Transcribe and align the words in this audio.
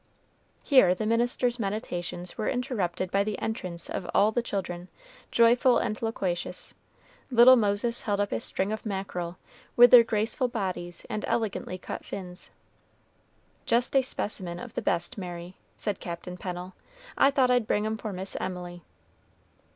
Here 0.63 0.95
the 0.95 1.05
minister's 1.05 1.59
meditations 1.59 2.35
were 2.35 2.49
interrupted 2.49 3.11
by 3.11 3.23
the 3.23 3.37
entrance 3.37 3.87
of 3.87 4.09
all 4.15 4.31
the 4.31 4.41
children, 4.41 4.87
joyful 5.29 5.77
and 5.77 6.01
loquacious. 6.01 6.73
Little 7.29 7.55
Moses 7.55 8.01
held 8.01 8.19
up 8.19 8.31
a 8.31 8.39
string 8.39 8.71
of 8.71 8.83
mackerel, 8.83 9.37
with 9.75 9.91
their 9.91 10.03
graceful 10.03 10.47
bodies 10.47 11.05
and 11.07 11.23
elegantly 11.27 11.77
cut 11.77 12.03
fins. 12.03 12.49
"Just 13.67 13.95
a 13.95 14.01
specimen 14.01 14.57
of 14.59 14.73
the 14.73 14.81
best, 14.81 15.19
Mary," 15.19 15.55
said 15.77 15.99
Captain 15.99 16.35
Pennel. 16.35 16.73
"I 17.15 17.29
thought 17.29 17.51
I'd 17.51 17.67
bring 17.67 17.85
'em 17.85 17.95
for 17.95 18.11
Miss 18.11 18.35
Emily." 18.41 18.81